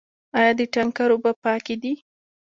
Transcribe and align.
آیا 0.39 0.51
د 0.59 0.61
تانکر 0.73 1.09
اوبه 1.13 1.31
پاکې 1.43 1.75
دي؟ 1.81 1.93